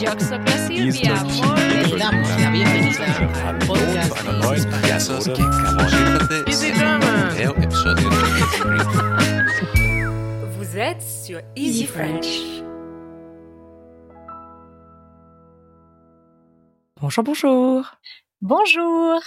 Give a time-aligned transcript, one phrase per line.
[0.00, 0.10] Yo
[0.66, 1.14] Silvia,
[3.44, 3.68] Hallo
[3.98, 4.66] zu einer neuen
[10.48, 12.62] Vous êtes sur Easy French.
[17.00, 17.96] Bonjour, bonjour.
[18.40, 19.20] Bonjour,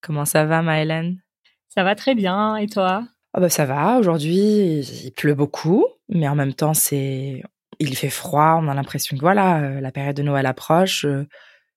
[0.00, 1.20] Comment ça va, Maëlène
[1.68, 2.56] ça va très bien.
[2.56, 3.04] Et toi?
[3.32, 3.98] Ah bah ça va.
[3.98, 7.42] Aujourd'hui, il pleut beaucoup, mais en même temps, c'est
[7.80, 8.58] il fait froid.
[8.62, 11.04] On a l'impression que voilà, euh, la période de Noël approche.
[11.04, 11.26] euh,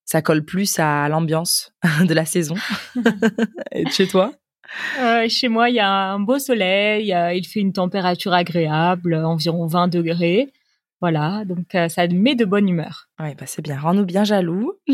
[0.06, 1.74] Ça colle plus à l'ambiance
[2.08, 2.56] de la saison.
[3.72, 4.32] Et chez toi?
[5.00, 9.66] Euh, Chez moi, il y a un beau soleil, il fait une température agréable, environ
[9.66, 10.52] 20 degrés.
[11.00, 13.08] Voilà, donc euh, ça met de bonne humeur.
[13.20, 13.78] Ouais, bah c'est bien.
[13.80, 14.74] Rends-nous bien jaloux.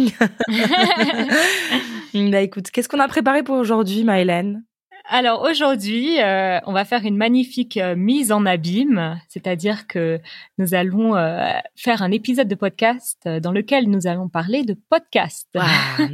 [2.14, 4.64] bah écoute, qu'est-ce qu'on a préparé pour aujourd'hui, Maëlène?
[5.10, 10.20] Alors aujourd'hui, euh, on va faire une magnifique euh, mise en abîme, c'est-à-dire que
[10.58, 15.50] nous allons euh, faire un épisode de podcast dans lequel nous allons parler de podcast.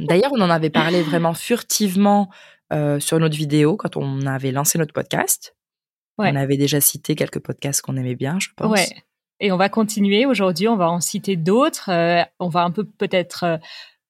[0.08, 2.30] D'ailleurs, on en avait parlé vraiment furtivement
[3.00, 5.56] sur notre vidéo quand on avait lancé notre podcast.
[6.18, 6.30] Ouais.
[6.32, 8.70] On avait déjà cité quelques podcasts qu'on aimait bien, je pense.
[8.70, 8.86] Ouais.
[9.40, 10.68] Et on va continuer aujourd'hui.
[10.68, 11.90] On va en citer d'autres.
[12.38, 13.58] On va un peu peut-être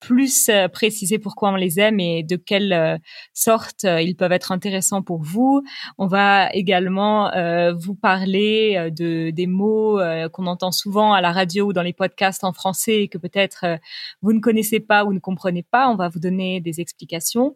[0.01, 2.97] plus euh, préciser pourquoi on les aime et de quelle euh,
[3.35, 5.63] sorte euh, ils peuvent être intéressants pour vous.
[5.99, 11.33] On va également euh, vous parler de des mots euh, qu'on entend souvent à la
[11.33, 13.77] radio ou dans les podcasts en français et que peut-être euh,
[14.23, 15.89] vous ne connaissez pas ou ne comprenez pas.
[15.89, 17.55] On va vous donner des explications.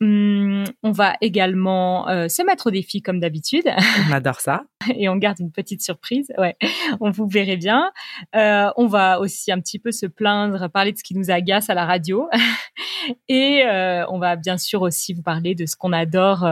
[0.00, 3.68] Hum, on va également euh, se mettre au défi comme d'habitude
[4.08, 4.62] On adore ça.
[4.96, 6.32] et on garde une petite surprise.
[6.38, 6.56] Ouais,
[7.00, 7.90] on vous verrez bien.
[8.36, 11.68] Euh, on va aussi un petit peu se plaindre, parler de ce qui nous agace
[11.68, 12.28] à la radio.
[13.28, 16.48] et euh, on va bien sûr aussi vous parler de ce qu'on adore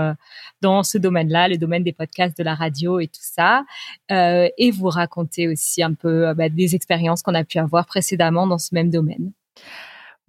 [0.60, 3.64] dans ce domaine-là, le domaine des podcasts, de la radio et tout ça.
[4.10, 8.58] Et vous raconter aussi un peu bah, des expériences qu'on a pu avoir précédemment dans
[8.58, 9.30] ce même domaine.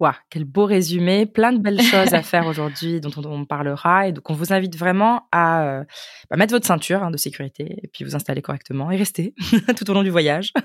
[0.00, 4.06] Waouh, quel beau résumé, plein de belles choses à faire aujourd'hui dont on, on parlera.
[4.06, 5.84] Et donc, on vous invite vraiment à euh,
[6.30, 9.34] bah, mettre votre ceinture hein, de sécurité et puis vous installer correctement et rester
[9.76, 10.52] tout au long du voyage.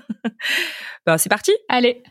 [1.06, 2.02] Ben, c'est parti Allez.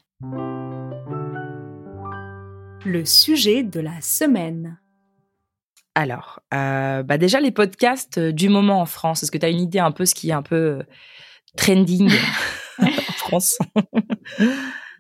[2.86, 4.78] Le sujet de la semaine.
[5.96, 9.24] Alors, euh, bah déjà les podcasts euh, du moment en France.
[9.24, 10.84] Est-ce que tu as une idée un peu ce qui est un peu
[11.58, 12.12] trending
[12.80, 13.58] en France?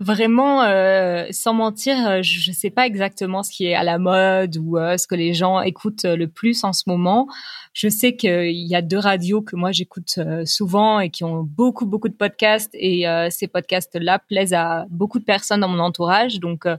[0.03, 3.99] Vraiment, euh, sans mentir, euh, je ne sais pas exactement ce qui est à la
[3.99, 7.27] mode ou euh, ce que les gens écoutent euh, le plus en ce moment.
[7.71, 11.43] Je sais qu'il y a deux radios que moi j'écoute euh, souvent et qui ont
[11.43, 15.79] beaucoup beaucoup de podcasts et euh, ces podcasts-là plaisent à beaucoup de personnes dans mon
[15.79, 16.39] entourage.
[16.39, 16.75] Donc euh,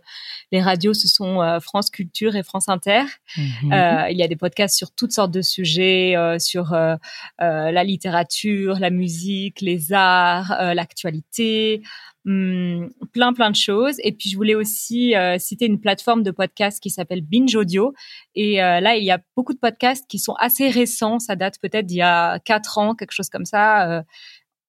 [0.53, 3.05] les radios, ce sont euh, France Culture et France Inter.
[3.39, 6.97] Euh, il y a des podcasts sur toutes sortes de sujets, euh, sur euh,
[7.41, 11.83] euh, la littérature, la musique, les arts, euh, l'actualité,
[12.27, 13.97] hum, plein plein de choses.
[14.03, 17.93] Et puis je voulais aussi euh, citer une plateforme de podcast qui s'appelle Binge Audio.
[18.35, 21.19] Et euh, là, il y a beaucoup de podcasts qui sont assez récents.
[21.19, 23.91] Ça date peut-être d'il y a quatre ans, quelque chose comme ça.
[23.91, 24.03] euh,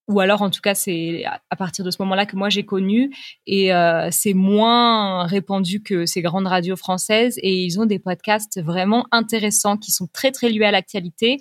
[0.07, 3.11] ou alors, en tout cas, c'est à- partir de ce moment-là que moi j'ai connu.
[3.47, 3.71] Et
[4.11, 7.39] c'est moins répandu que ces grandes radios françaises.
[7.41, 11.37] Et ils ont des podcasts vraiment intéressants qui sont très, très liés à l'actualité.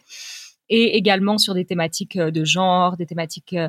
[0.69, 3.69] Et également sur des thématiques euh, de genre, des thématiques euh,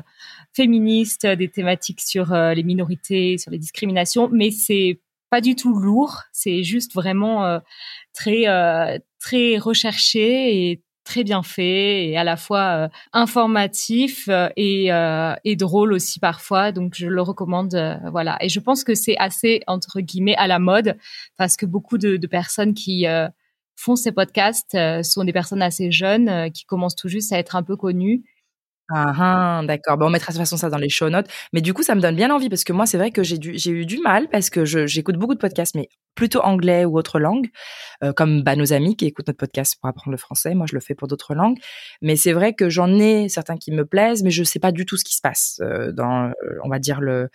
[0.54, 4.28] féministes, des thématiques sur euh, les minorités, sur les discriminations.
[4.32, 6.22] Mais c'est pas du tout lourd.
[6.32, 7.60] C'est juste vraiment
[8.14, 8.44] très,
[9.18, 16.70] très recherché et très bien fait et à la fois informatif et, drôle aussi parfois.
[16.70, 17.76] Donc je le recommande,
[18.12, 18.38] voilà.
[18.40, 20.96] Et je pense que c'est assez entre guillemets à la mode
[21.36, 23.04] parce que beaucoup de, personnes qui
[23.76, 27.38] font ces podcasts euh, sont des personnes assez jeunes euh, qui commencent tout juste à
[27.38, 28.24] être un peu connues.
[28.88, 29.96] Ah, ah, d'accord.
[29.98, 31.26] Bon, on mettra de toute façon ça dans les show notes.
[31.52, 33.70] Mais du coup, ça me donne bien envie parce que moi, c'est vrai que j'ai
[33.70, 37.48] eu du mal parce que j'écoute beaucoup de podcasts, mais plutôt anglais ou autre langue,
[38.02, 40.54] euh, comme bah, nos amis qui écoutent notre podcast pour apprendre le français.
[40.54, 41.58] Moi, je le fais pour d'autres langues.
[42.02, 44.86] Mais c'est vrai que j'en ai certains qui me plaisent, mais je sais pas du
[44.86, 46.32] tout ce qui se passe euh, dans, euh,
[46.64, 47.28] on va dire, le,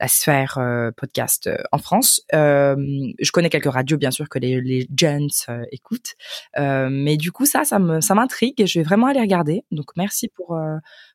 [0.00, 0.58] la sphère
[0.96, 2.20] podcast en France.
[2.32, 5.28] Je connais quelques radios, bien sûr, que les, les gens
[5.70, 6.14] écoutent.
[6.56, 9.62] Mais du coup, ça, ça ça m'intrigue et je vais vraiment aller regarder.
[9.70, 10.58] Donc, merci pour...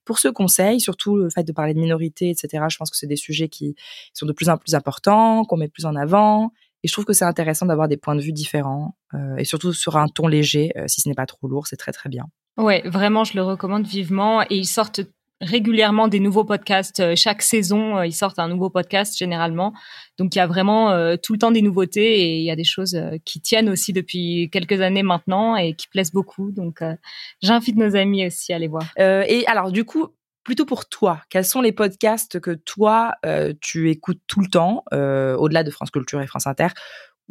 [0.06, 2.64] pour ce conseil, surtout le fait de parler de minorité, etc.
[2.70, 3.76] Je pense que c'est des sujets qui
[4.14, 6.52] sont de plus en plus importants, qu'on met plus en avant.
[6.84, 8.96] Et je trouve que c'est intéressant d'avoir des points de vue différents.
[9.14, 11.78] euh, et surtout sur un ton léger, euh, si ce n'est pas trop lourd, c'est
[11.78, 12.26] très très bien.
[12.58, 14.42] Ouais, vraiment, je le recommande vivement.
[14.44, 15.02] Et ils sortent
[15.42, 17.00] régulièrement des nouveaux podcasts.
[17.00, 19.74] Euh, Chaque saison, ils sortent un nouveau podcast généralement.
[20.18, 22.58] Donc il y a vraiment euh, tout le temps des nouveautés et il y a
[22.58, 26.52] des choses euh, qui tiennent aussi depuis quelques années maintenant et qui plaisent beaucoup.
[26.52, 26.94] Donc euh,
[27.42, 28.84] j'invite nos amis aussi à les voir.
[28.98, 30.10] Et alors du coup,
[30.50, 31.22] plutôt pour toi.
[31.30, 35.70] Quels sont les podcasts que toi, euh, tu écoutes tout le temps, euh, au-delà de
[35.70, 36.70] France Culture et France Inter,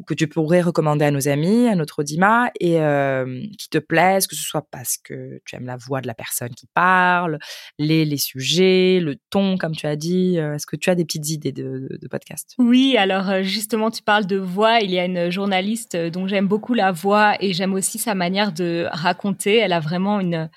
[0.06, 4.29] que tu pourrais recommander à nos amis, à notre Audima, et euh, qui te plaisent,
[4.29, 7.41] que ce soit parce que tu aimes la voix de la personne qui parle,
[7.81, 10.37] les, les sujets, le ton, comme tu as dit.
[10.37, 12.55] Est-ce que tu as des petites idées de, de podcasts?
[12.59, 14.79] Oui, alors justement, tu parles de voix.
[14.79, 18.53] Il y a une journaliste dont j'aime beaucoup la voix et j'aime aussi sa manière
[18.53, 19.56] de raconter.
[19.56, 20.49] Elle a vraiment une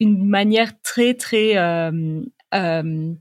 [0.00, 2.20] une manière très très euh,
[2.54, 3.12] euh,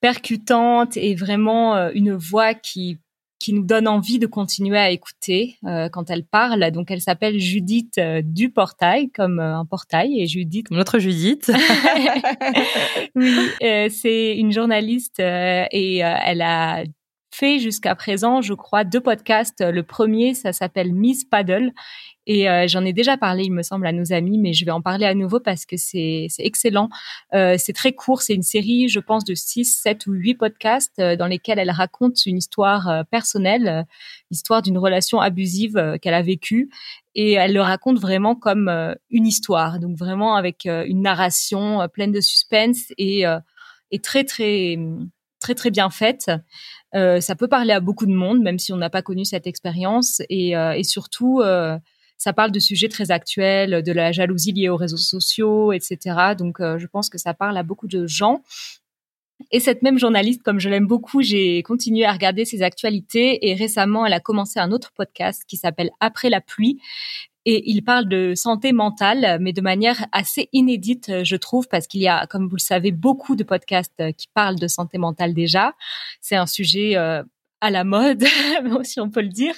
[0.00, 2.98] percutante et vraiment euh, une voix qui
[3.42, 6.70] qui nous donne envie de continuer à écouter euh, quand elle parle.
[6.70, 10.70] Donc, elle s'appelle Judith euh, du Portail, comme euh, un portail, et Judith.
[10.70, 11.50] Notre Judith.
[13.16, 13.48] oui,
[13.90, 16.84] c'est une journaliste et elle a
[17.34, 19.62] fait jusqu'à présent, je crois, deux podcasts.
[19.62, 21.72] Le premier, ça s'appelle Miss Paddle
[22.26, 24.70] et euh, j'en ai déjà parlé, il me semble, à nos amis, mais je vais
[24.70, 26.88] en parler à nouveau parce que c'est excellent.
[27.34, 30.98] Euh, c'est très court, c'est une série, je pense, de 6, 7 ou 8 podcasts
[31.00, 33.86] euh, dans lesquels elle raconte une histoire euh, personnelle,
[34.30, 36.70] l'histoire d'une relation abusive qu'elle a vécue.
[37.14, 38.70] Et elle le raconte vraiment comme
[39.10, 43.24] une histoire, donc vraiment avec une narration pleine de suspense et,
[43.90, 44.78] et très, très,
[45.40, 46.30] très, très bien faite.
[46.94, 49.46] Euh, ça peut parler à beaucoup de monde, même si on n'a pas connu cette
[49.46, 50.22] expérience.
[50.28, 51.78] Et, euh, surtout, euh,
[52.18, 56.34] ça parle de sujets très actuels, de la jalousie liée aux réseaux sociaux, etc.
[56.36, 58.42] Donc, je pense que ça parle à beaucoup de gens.
[59.50, 63.54] Et cette même journaliste, comme je l'aime beaucoup, j'ai continué à regarder ses actualités et
[63.54, 66.80] récemment, elle a commencé un autre podcast qui s'appelle Après la pluie.
[67.44, 72.00] Et il parle de santé mentale, mais de manière assez inédite, je trouve, parce qu'il
[72.00, 75.74] y a, comme vous le savez, beaucoup de podcasts qui parlent de santé mentale déjà.
[76.20, 77.22] C'est un sujet euh,
[77.62, 78.24] à la mode,
[78.82, 79.54] si on peut le dire.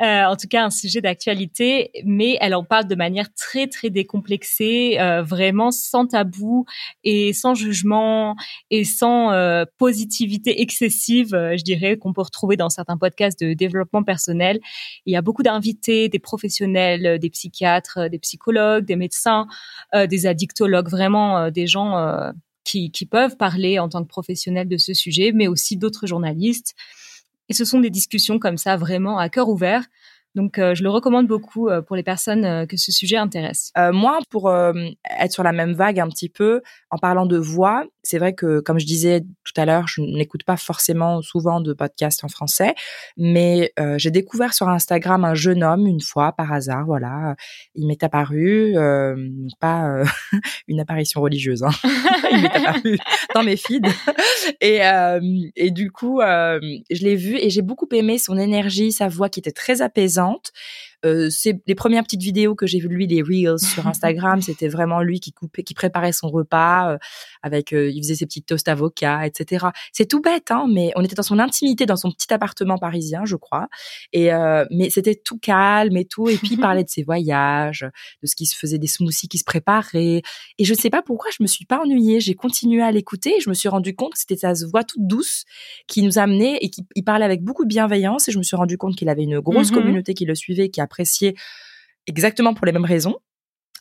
[0.00, 3.90] Euh, en tout cas, un sujet d'actualité, mais elle en parle de manière très très
[3.90, 6.64] décomplexée, euh, vraiment sans tabou
[7.02, 8.36] et sans jugement
[8.70, 13.52] et sans euh, positivité excessive, euh, je dirais, qu'on peut retrouver dans certains podcasts de
[13.52, 14.60] développement personnel.
[15.04, 19.48] Il y a beaucoup d'invités, des professionnels, des psychiatres, des psychologues, des médecins,
[19.96, 22.32] euh, des addictologues, vraiment des gens
[22.62, 26.76] qui, qui peuvent parler en tant que professionnels de ce sujet, mais aussi d'autres journalistes.
[27.48, 29.84] Et ce sont des discussions comme ça, vraiment à cœur ouvert.
[30.34, 33.72] Donc, euh, je le recommande beaucoup euh, pour les personnes euh, que ce sujet intéresse.
[33.92, 38.18] Moi, pour être sur la même vague un petit peu, en parlant de voix, c'est
[38.18, 42.24] vrai que, comme je disais tout à l'heure, je n'écoute pas forcément souvent de podcasts
[42.24, 42.74] en français,
[43.16, 46.84] mais j'ai découvert sur Instagram un jeune homme une fois par hasard.
[46.86, 47.34] Voilà,
[47.74, 48.74] il m'est apparu,
[49.60, 50.02] pas
[50.68, 51.70] une apparition religieuse, hein.
[52.32, 52.98] il m'est apparu
[53.34, 53.88] dans mes feeds,
[54.60, 59.40] et du coup, je l'ai vu et j'ai beaucoup aimé son énergie, sa voix qui
[59.40, 60.52] était très apaisante présente
[61.04, 64.40] euh, c'est les premières petites vidéos que j'ai vues de lui, les reels sur Instagram,
[64.42, 66.98] c'était vraiment lui qui coupait, qui préparait son repas euh,
[67.42, 69.66] avec, euh, il faisait ses petites toasts avocat, etc.
[69.92, 73.24] C'est tout bête, hein, mais on était dans son intimité, dans son petit appartement parisien,
[73.24, 73.68] je crois.
[74.12, 74.30] Et
[74.70, 76.28] mais c'était tout calme et tout.
[76.28, 77.86] Et puis il parlait de ses voyages,
[78.22, 80.22] de ce qui se faisait, des smoothies qui se préparaient.
[80.58, 82.20] Et je ne sais pas pourquoi je me suis pas ennuyée.
[82.20, 85.06] J'ai continué à l'écouter et je me suis rendu compte que c'était sa voix toute
[85.06, 85.44] douce
[85.86, 88.28] qui nous amenait et qui il parlait avec beaucoup de bienveillance.
[88.28, 89.78] Et je me suis rendu compte qu'il avait une grosse Mhm.
[89.78, 90.80] communauté qui le suivait, qui
[92.06, 93.16] exactement pour les mêmes raisons.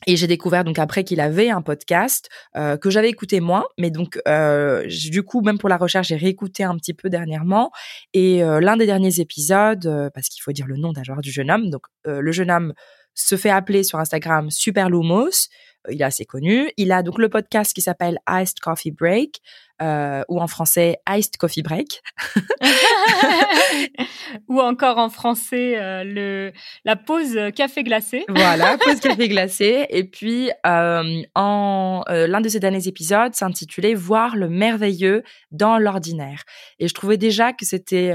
[0.05, 3.89] Et j'ai découvert donc après qu'il avait un podcast euh, que j'avais écouté moins, mais
[3.89, 7.71] donc euh, du coup même pour la recherche j'ai réécouté un petit peu dernièrement.
[8.13, 11.49] Et euh, l'un des derniers épisodes parce qu'il faut dire le nom d'ailleurs du jeune
[11.49, 11.69] homme.
[11.69, 12.73] Donc le jeune homme
[13.13, 15.47] se fait appeler sur Instagram Super Lumos,
[15.89, 19.41] il est assez connu, il a donc le podcast qui s'appelle Iced Coffee Break
[19.81, 22.01] euh, ou en français Iced Coffee Break
[24.47, 26.53] Ou encore en français, euh, le
[26.85, 28.23] la pause café glacé.
[28.29, 29.87] Voilà, pause café glacé.
[29.89, 36.43] Et puis, euh, en l'un de ces derniers épisodes s'intitulait Voir le merveilleux dans l'ordinaire.
[36.79, 38.13] Et je trouvais déjà que c'était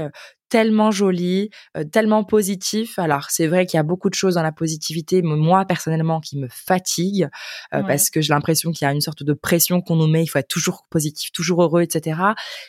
[0.49, 2.97] tellement joli, euh, tellement positif.
[2.99, 6.19] Alors, c'est vrai qu'il y a beaucoup de choses dans la positivité, mais moi, personnellement,
[6.19, 7.27] qui me fatigue,
[7.73, 7.87] euh, Ouais.
[7.87, 10.27] parce que j'ai l'impression qu'il y a une sorte de pression qu'on nous met, il
[10.27, 12.19] faut être toujours positif, toujours heureux, etc.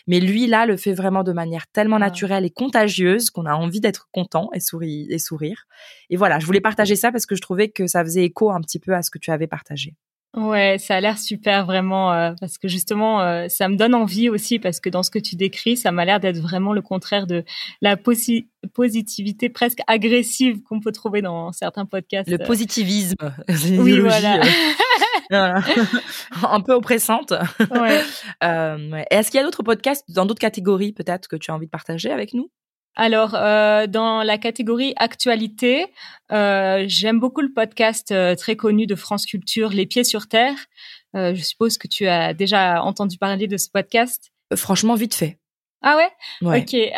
[0.07, 2.01] Mais lui, là, le fait vraiment de manière tellement Ouais.
[2.03, 5.65] naturelle et contagieuse qu'on a envie d'être content et, souri et sourire.
[6.11, 8.61] Et voilà, je voulais partager ça parce que je trouvais que ça faisait écho un
[8.61, 9.95] petit peu à ce que tu avais partagé.
[10.37, 14.29] Ouais, ça a l'air super vraiment euh, parce que justement euh, ça me donne envie
[14.29, 17.27] aussi parce que dans ce que tu décris, ça m'a l'air d'être vraiment le contraire
[17.27, 17.43] de
[17.81, 22.31] la posi- positivité presque agressive qu'on peut trouver dans certains podcasts.
[22.31, 23.17] Le positivisme,
[23.49, 24.41] c'est une Oui, voilà.
[24.41, 24.45] euh,
[25.31, 25.63] voilà.
[26.49, 27.33] un peu oppressante.
[27.73, 28.01] Ouais.
[28.45, 29.07] Euh, ouais.
[29.11, 31.71] Est-ce qu'il y a d'autres podcasts dans d'autres catégories peut-être que tu as envie de
[31.71, 32.51] partager avec nous?
[32.97, 35.87] Alors, euh, dans la catégorie actualité,
[36.33, 40.57] euh, j'aime beaucoup le podcast euh, très connu de France Culture, Les Pieds sur Terre.
[41.17, 44.31] Euh, je suppose que tu as déjà entendu parler de ce podcast.
[44.53, 45.39] Euh, franchement, vite fait.
[45.83, 46.11] Ah ouais,
[46.47, 46.61] Ouais.
[46.61, 46.75] Ok.
[46.75, 46.91] Euh,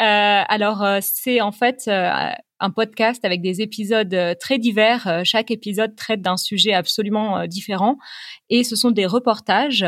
[0.48, 2.10] alors euh, c'est en fait euh,
[2.58, 5.22] un podcast avec des épisodes très divers.
[5.24, 7.96] Chaque épisode traite d'un sujet absolument différent
[8.50, 9.84] et ce sont des reportages.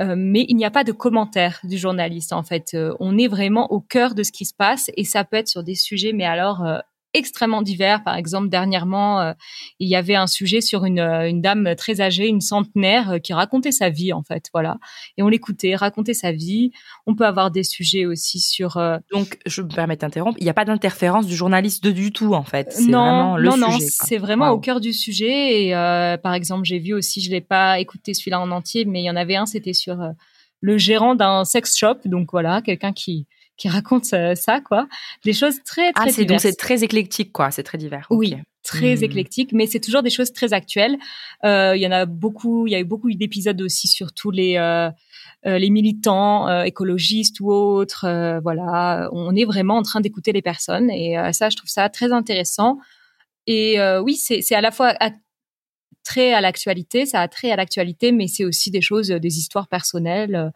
[0.00, 2.70] Euh, mais il n'y a pas de commentaire du journaliste en fait.
[2.74, 5.48] Euh, on est vraiment au cœur de ce qui se passe et ça peut être
[5.48, 6.78] sur des sujets, mais alors euh,
[7.14, 8.02] extrêmement divers.
[8.04, 9.32] Par exemple, dernièrement, euh,
[9.78, 13.18] il y avait un sujet sur une, euh, une dame très âgée, une centenaire, euh,
[13.18, 14.76] qui racontait sa vie en fait, voilà.
[15.16, 16.70] Et on l'écoutait raconter sa vie.
[17.06, 20.36] On peut avoir des sujets aussi sur euh, Donc, je me permets d'interrompre.
[20.40, 22.72] Il n'y a pas d'interférence du journaliste de- du tout, en fait.
[22.72, 23.86] C'est non, vraiment le non, non, sujet.
[23.90, 25.64] c'est vraiment au cœur du sujet.
[25.66, 25.72] Et
[26.22, 29.10] par exemple, j'ai vu aussi, je l'ai pas écouté celui-là en entier, mais il y
[29.10, 29.96] en avait un, c'était sur
[30.60, 31.96] le gérant d'un sex shop.
[32.04, 33.26] Donc voilà, quelqu'un qui
[33.58, 34.88] qui raconte euh, ça, quoi.
[35.24, 37.50] Des choses très très Ah, c'est donc c'est très éclectique, quoi.
[37.50, 38.06] C'est très divers.
[38.10, 39.04] Oui, très Hmm.
[39.04, 40.96] éclectique, mais c'est toujours des choses très actuelles.
[41.44, 44.30] Euh, Il y en a beaucoup, il y a eu beaucoup d'épisodes aussi sur tous
[44.30, 44.90] les euh,
[45.44, 48.06] les militants écologistes ou autres.
[48.42, 52.10] voilà, on est vraiment en train d'écouter les personnes et ça, je trouve ça très
[52.12, 52.78] intéressant.
[53.46, 55.12] Et oui, c'est à la fois à-
[56.04, 59.68] très à l'actualité, ça a trait à l'actualité, mais c'est aussi des choses, des histoires
[59.68, 60.50] personnelles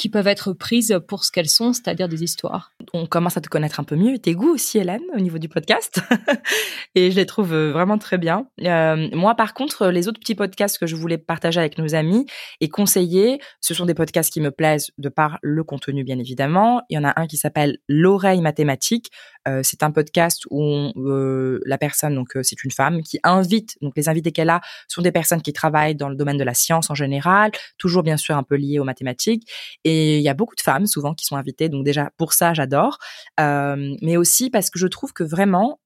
[0.00, 2.72] qui peuvent être prises pour ce qu'elles sont, c'est-à-dire des histoires.
[2.94, 4.18] on commence à te connaître un peu mieux.
[4.18, 6.00] Tes goûts aussi, Hélène, au niveau du podcast.
[6.94, 8.46] et je les trouve euh, vraiment très bien.
[8.62, 12.24] Euh, moi, par contre, les autres petits podcasts que je voulais partager avec nos amis
[12.62, 16.80] et conseiller, ce sont des podcasts qui me plaisent de par le contenu, bien évidemment.
[16.88, 19.10] Il y en a un qui s'appelle L'oreille mathématique.
[19.50, 23.76] Euh, c'est un podcast où euh, la personne, donc euh, c'est une femme, qui invite,
[23.80, 26.54] donc les invités qu'elle a sont des personnes qui travaillent dans le domaine de la
[26.54, 29.50] science en général, toujours bien sûr un peu liées aux mathématiques.
[29.84, 32.54] Et il y a beaucoup de femmes souvent qui sont invitées, donc déjà pour ça
[32.54, 32.98] j'adore,
[33.38, 35.80] mais aussi parce que je trouve que vraiment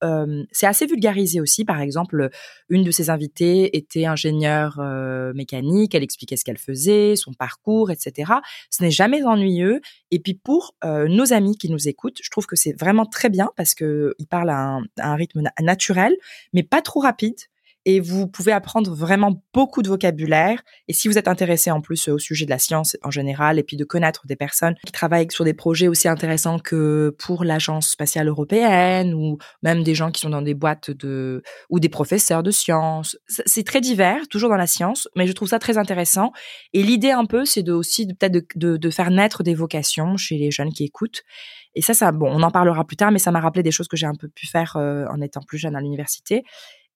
[0.53, 1.65] c'est assez vulgarisé aussi.
[1.65, 2.31] Par exemple,
[2.69, 4.81] une de ses invitées était ingénieure
[5.35, 8.33] mécanique, elle expliquait ce qu'elle faisait, son parcours, etc.
[8.71, 9.81] Ce n'est jamais ennuyeux.
[10.11, 13.51] Et puis pour nos amis qui nous écoutent, je trouve que c'est vraiment très bien
[13.57, 16.15] parce que ils parlent à un, rythme na- naturel,
[16.53, 17.37] mais pas trop rapide.
[17.87, 22.09] Et vous pouvez apprendre vraiment beaucoup de vocabulaire et si vous êtes intéressé en plus
[22.09, 25.31] au sujet de la science en général et puis de connaître des personnes qui travaillent
[25.31, 30.23] sur des projets aussi intéressants que pour l'agence spatiale européenne ou même des gens qui
[30.23, 34.57] sont dans des boîtes de ou des professeurs de sciences, c'est très divers, toujours dans
[34.57, 36.33] la science, mais je trouve ça très intéressant.
[36.73, 40.51] Et l'idée un peu, c'est de aussi peut-être de faire naître des vocations chez les
[40.51, 41.23] jeunes qui écoutent.
[41.75, 43.89] Et ça, ça, bon, on en parlera plus tard, mais ça m'a rappelé des choses
[43.89, 46.45] que j'ai un peu pu faire euh, en étant plus jeune à l'université.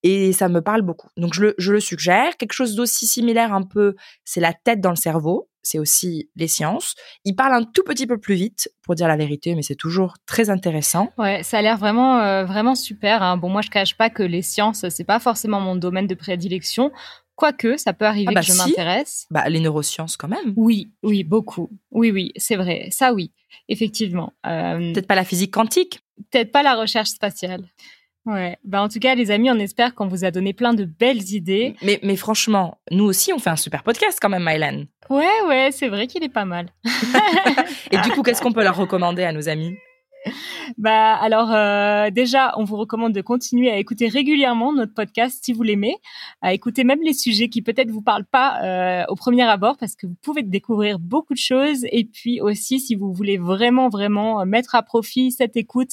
[0.05, 1.09] Et ça me parle beaucoup.
[1.17, 2.37] Donc je le, je le suggère.
[2.37, 5.49] Quelque chose d'aussi similaire un peu, c'est la tête dans le cerveau.
[5.63, 6.95] C'est aussi les sciences.
[7.25, 10.15] Il parle un tout petit peu plus vite, pour dire la vérité, mais c'est toujours
[10.25, 11.13] très intéressant.
[11.19, 13.23] Ouais, ça a l'air vraiment euh, vraiment super.
[13.23, 13.37] hein.
[13.37, 16.91] Bon, moi je cache pas que les sciences c'est pas forcément mon domaine de prédilection,
[17.39, 18.59] quoique ça peut arriver Ah bah que je si.
[18.59, 19.27] m'intéresse.
[19.31, 20.53] Bah, les neurosciences quand même.
[20.57, 21.71] Oui, oui, beaucoup.
[21.93, 22.89] Oui, oui, c'est vrai.
[22.91, 23.31] Ça, oui,
[23.69, 24.33] effectivement.
[24.45, 26.01] Euh, Peut-être pas la physique quantique.
[26.31, 27.63] Peut-être pas la recherche spatiale.
[28.27, 28.59] Ouais.
[28.65, 31.33] Bah, en tout cas, les amis, on espère qu'on vous a donné plein de belles
[31.33, 31.77] idées.
[31.83, 34.87] Mais, mais franchement, nous aussi, on fait un super podcast quand même, Mylène.
[35.09, 36.67] Ouais, ouais, c'est vrai qu'il est pas mal.
[37.93, 39.77] Et du coup, qu'est-ce qu'on peut leur recommander à nos amis?
[40.77, 45.53] Bah alors euh, déjà, on vous recommande de continuer à écouter régulièrement notre podcast si
[45.53, 45.97] vous l'aimez,
[46.43, 49.97] à écouter même les sujets qui peut-être vous parlent pas euh, au premier abord parce
[49.97, 54.41] que vous pouvez découvrir beaucoup de choses et puis aussi si vous voulez vraiment vraiment
[54.41, 55.93] euh, mettre à profit cette écoute,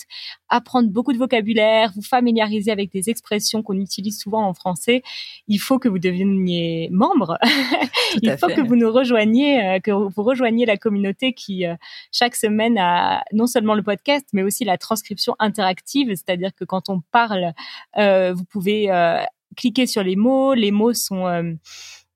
[0.50, 5.04] apprendre beaucoup de vocabulaire, vous familiariser avec des expressions qu'on utilise souvent en français,
[5.48, 7.38] il faut que vous deveniez membre.
[8.22, 8.56] il faut fait.
[8.56, 11.76] que vous nous rejoigniez, euh, que vous rejoigniez la communauté qui euh,
[12.12, 16.90] chaque semaine a non seulement le podcast, mais aussi la transcription interactive, c'est-à-dire que quand
[16.90, 17.54] on parle,
[17.98, 19.22] euh, vous pouvez euh,
[19.56, 21.58] cliquer sur les mots, les mots sont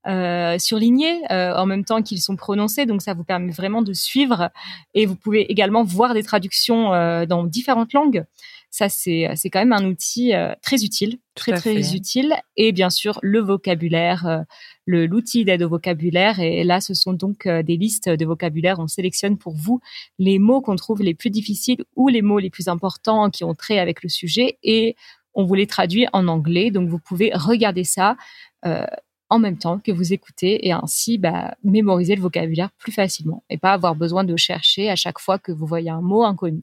[0.08, 4.50] euh, surlignés en même temps qu'ils sont prononcés, donc ça vous permet vraiment de suivre.
[4.94, 6.90] Et vous pouvez également voir des traductions
[7.26, 8.26] dans différentes langues.
[8.72, 11.96] Ça, c'est c'est quand même un outil euh, très utile, très très fait.
[11.96, 12.36] utile.
[12.56, 14.42] Et bien sûr, le vocabulaire, euh,
[14.86, 16.40] le l'outil d'aide au vocabulaire.
[16.40, 18.80] Et là, ce sont donc euh, des listes de vocabulaire.
[18.80, 19.80] On sélectionne pour vous
[20.20, 23.56] les mots qu'on trouve les plus difficiles ou les mots les plus importants qui ont
[23.56, 24.96] trait avec le sujet et
[25.34, 26.70] on vous les traduit en anglais.
[26.70, 28.18] Donc vous pouvez regarder ça
[28.66, 28.86] euh,
[29.30, 33.58] en même temps que vous écoutez et ainsi bah, mémoriser le vocabulaire plus facilement et
[33.58, 36.62] pas avoir besoin de chercher à chaque fois que vous voyez un mot inconnu.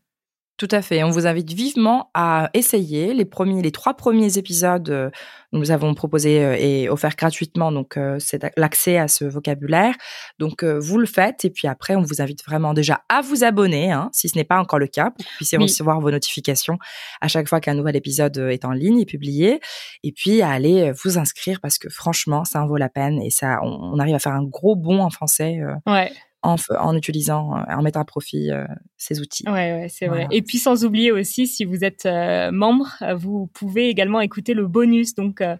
[0.59, 1.03] Tout à fait.
[1.05, 4.89] On vous invite vivement à essayer les premiers, les trois premiers épisodes.
[4.89, 5.11] euh,
[5.53, 9.95] Nous avons proposé euh, et offert gratuitement donc euh, c'est l'accès à ce vocabulaire.
[10.39, 13.93] Donc vous le faites et puis après on vous invite vraiment déjà à vous abonner,
[13.93, 15.65] hein, si ce n'est pas encore le cas, pour que vous puissiez Oui.
[15.65, 16.79] recevoir vos notifications
[17.21, 19.61] à chaque fois qu'un nouvel épisode est en ligne et publié.
[20.05, 23.29] Et puis à aller vous inscrire parce que franchement ça en vaut la peine et
[23.31, 26.11] ça on, on arrive à faire un gros bond en français euh, Ouais,
[26.55, 28.65] en, utilisant, euh, en mettant à profit euh,
[28.97, 29.45] ces outils.
[29.49, 30.27] ouais, ouais, c'est Voilà.
[30.27, 30.37] vrai.
[30.37, 34.67] Et puis sans oublier aussi, si vous êtes euh, membre, vous pouvez également écouter le
[34.67, 35.57] bonus, donc euh,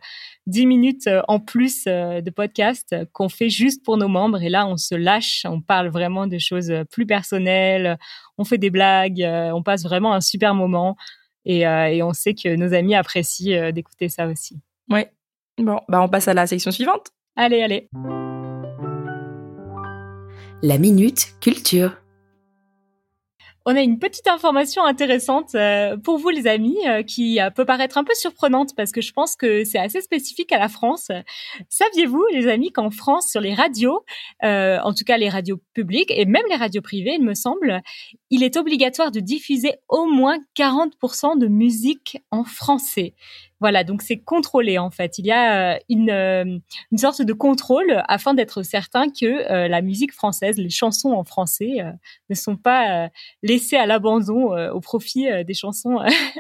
[0.47, 4.41] 10 minutes en plus de podcast qu'on fait juste pour nos membres.
[4.43, 7.99] Et là, on se lâche, on parle vraiment de choses plus personnelles,
[8.39, 9.23] on fait des blagues,
[9.55, 10.97] on passe vraiment un super moment.
[11.45, 14.61] Et, et on sait que nos amis apprécient d'écouter ça aussi.
[14.91, 15.01] Oui.
[15.59, 17.09] Bon, bah on passe à la section suivante.
[17.35, 17.89] Allez, allez.
[20.69, 21.93] La minute culture.
[23.67, 27.65] On a une petite information intéressante euh, pour vous, les amis, euh, qui euh, peut
[27.65, 31.13] paraître un peu surprenante parce que je pense que c'est assez spécifique à la France.
[31.69, 34.05] Saviez-vous, les amis, qu'en France, sur les radios,
[34.43, 37.81] en tout cas les radios publiques et même les radios privées, il me semble,
[38.31, 43.15] il est obligatoire de diffuser au moins 40% de musique en français?
[43.61, 45.19] Voilà, donc c'est contrôlé en fait.
[45.19, 46.59] Il y a euh, une, euh,
[46.93, 51.25] une sorte de contrôle afin d'être certain que euh, la musique française, les chansons en
[51.25, 51.79] français,
[52.29, 53.09] ne sont pas
[53.43, 55.99] laissées à l'abandon au profit des chansons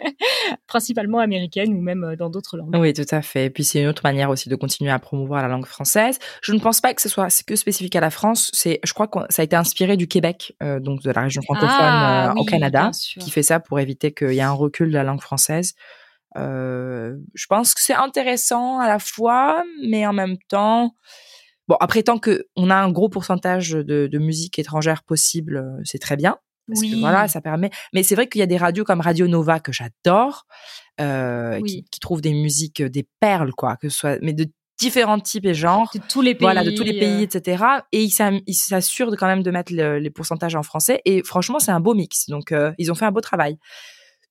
[0.66, 2.74] principalement américaines ou même dans d'autres langues.
[2.76, 3.46] Oui, tout à fait.
[3.46, 6.18] Et puis c'est une autre manière aussi de continuer à promouvoir la langue française.
[6.42, 8.50] Je ne pense pas que ce soit que spécifique à la France.
[8.52, 11.42] C'est, je crois que ça a été inspiré du Québec, euh, donc de la région
[11.42, 14.88] francophone Ah, euh, au Canada, qui fait ça pour éviter qu'il y ait un recul
[14.88, 15.74] de la langue française.
[16.36, 20.94] Euh, je pense que c'est intéressant à la fois, mais en même temps,
[21.68, 25.80] bon après tant que on a un gros pourcentage de, de musique étrangère possible, euh,
[25.84, 26.36] c'est très bien.
[26.68, 27.00] Parce que Oui.
[27.00, 27.70] voilà, ça permet.
[27.92, 30.46] Mais c'est vrai qu'il y a des radios comme Radio Nova que j'adore,
[31.00, 31.62] euh, Oui.
[31.70, 35.46] qui, qui trouvent des musiques, des perles, quoi, que ce soit, mais de différents types
[35.46, 35.88] et genres.
[35.94, 36.42] De tous les pays.
[36.44, 37.64] Voilà, de tous les pays, euh, etc.
[37.92, 41.00] Et ils s'assurent quand même de mettre le- les pourcentages en français.
[41.04, 42.28] Et franchement, c'est un beau mix.
[42.28, 43.58] Donc, euh, ils ont fait un beau travail.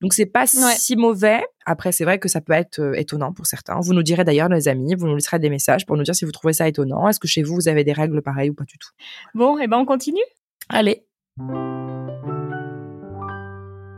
[0.06, 0.76] Donc, c'est pas Ouais.
[0.78, 1.44] si mauvais.
[1.66, 3.80] Après, c'est vrai que ça peut être euh, étonnant pour certains.
[3.80, 6.26] Vous nous direz d'ailleurs, les amis, vous nous laisserez des messages pour nous dire si
[6.26, 7.10] vous trouvez ça étonnant.
[7.10, 8.90] Est-ce que chez vous, vous avez des règles pareilles ou pas du tout?
[9.34, 10.22] Bon, et ben on continue?
[10.70, 11.08] Allez.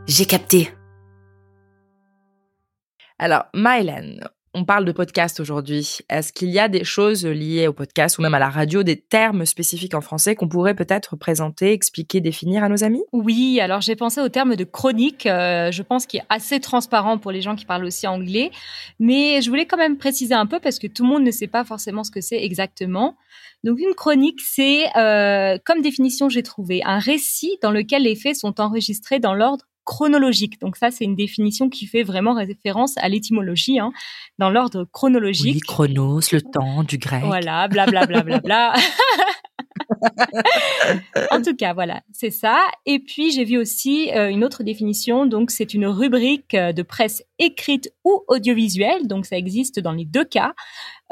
[0.06, 0.70] J'ai capté.
[3.18, 5.98] Alors, Mylène, on parle de podcast aujourd'hui.
[6.08, 8.96] Est-ce qu'il y a des choses liées au podcast ou même à la radio, des
[8.96, 13.02] termes spécifiques en français qu'on pourrait peut-être présenter, expliquer, définir à nos amis?
[13.12, 17.18] Oui, alors j'ai pensé au terme de chronique, euh, je pense qu'il est assez transparent
[17.18, 18.50] pour les gens qui parlent aussi anglais,
[18.98, 21.46] mais je voulais quand même préciser un peu parce que tout le monde ne sait
[21.46, 23.16] pas forcément ce que c'est exactement.
[23.64, 28.36] Donc une chronique, c'est, euh, comme définition j'ai trouvé, un récit dans lequel les faits
[28.36, 30.60] sont enregistrés dans l'ordre chronologique.
[30.60, 33.90] Donc ça, c'est une définition qui fait vraiment référence à l'étymologie, hein,
[34.38, 35.54] dans l'ordre chronologique.
[35.54, 37.24] Oui, chronos, le temps, du grec.
[37.24, 38.22] Voilà, blablabla.
[38.22, 38.74] Bla, bla, bla,
[41.30, 42.60] en tout cas, voilà, c'est ça.
[42.84, 45.24] Et puis, j'ai vu aussi euh, une autre définition.
[45.24, 49.06] Donc, c'est une rubrique euh, de presse écrite ou audiovisuelle.
[49.06, 50.52] Donc, ça existe dans les deux cas,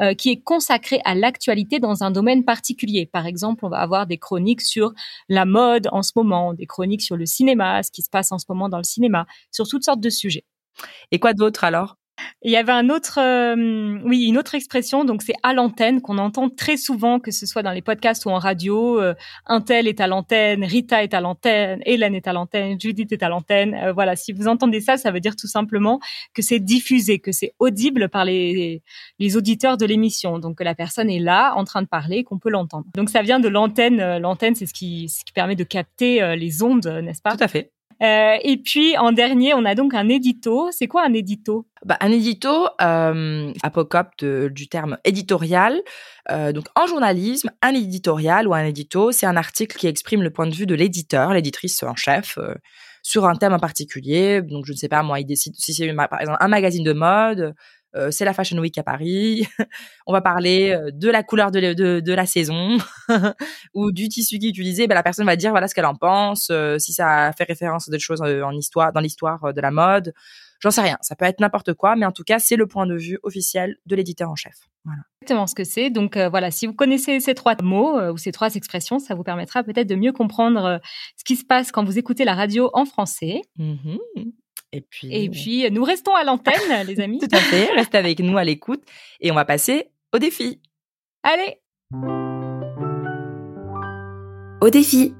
[0.01, 3.05] euh, qui est consacrée à l'actualité dans un domaine particulier.
[3.05, 4.93] Par exemple, on va avoir des chroniques sur
[5.29, 8.37] la mode en ce moment, des chroniques sur le cinéma, ce qui se passe en
[8.37, 10.45] ce moment dans le cinéma, sur toutes sortes de sujets.
[11.11, 11.97] Et quoi d'autre alors?
[12.43, 16.17] Il y avait un autre, euh, oui, une autre expression, donc c'est à l'antenne qu'on
[16.17, 19.01] entend très souvent, que ce soit dans les podcasts ou en radio.
[19.01, 19.13] Euh,
[19.69, 23.73] est à l'antenne, Rita est à l'antenne, Hélène est à l'antenne, Judith est à l'antenne.
[23.75, 25.99] Euh, voilà, si vous entendez ça, ça veut dire tout simplement
[26.33, 28.81] que c'est diffusé, que c'est audible par les,
[29.19, 30.39] les auditeurs de l'émission.
[30.39, 32.85] Donc que la personne est là, en train de parler, qu'on peut l'entendre.
[32.95, 33.99] Donc ça vient de l'antenne.
[33.99, 37.35] Euh, L'antenne, c'est ce qui, ce qui permet de capter les ondes, n'est-ce pas?
[37.35, 37.71] Tout à fait.
[38.01, 40.69] Euh, Et puis en dernier, on a donc un édito.
[40.71, 41.65] C'est quoi un édito?
[41.85, 45.81] Bah, un édito, euh, apocope de- du terme éditorial.
[46.29, 50.29] Euh, donc, en journalisme, un éditorial ou un édito, c'est un article qui exprime le
[50.31, 52.53] point de vue de l'éditeur, l'éditrice en chef, euh,
[53.03, 54.41] sur un thème en particulier.
[54.41, 56.93] Donc, je ne sais pas, moi, il décide si c'est par exemple un magazine de
[56.93, 57.53] mode.
[57.97, 59.47] Euh, c'est la Fashion Week à Paris.
[60.07, 62.77] On va parler euh, de la couleur de, la- de, de la saison
[63.73, 64.87] ou du tissu qui est utilisé.
[64.87, 67.87] Ben, la personne va dire voilà ce qu'elle en pense, euh, si ça fait référence
[67.87, 70.13] à des choses en histoire, dans l'histoire de la mode.
[70.59, 70.97] J'en sais rien.
[71.01, 73.75] Ça peut être n'importe quoi, mais en tout cas, c'est le point de vue officiel
[73.85, 74.55] de l'éditeur en chef.
[74.85, 75.01] Voilà.
[75.21, 75.91] exactement ce que c'est.
[75.91, 79.13] Donc euh, voilà, si vous connaissez ces trois mots euh, ou ces trois expressions, ça
[79.13, 80.77] vous permettra peut-être de mieux comprendre euh,
[81.15, 83.41] ce qui se passe quand vous écoutez la radio en français.
[83.57, 83.99] Mhm.
[84.73, 86.53] Et puis, Et puis, nous restons à l'antenne,
[86.87, 87.19] les amis.
[87.19, 88.83] tout à fait, restez avec nous à l'écoute
[89.21, 90.59] et on va passer au défi.
[91.23, 91.61] Allez,
[94.61, 95.13] Au défi.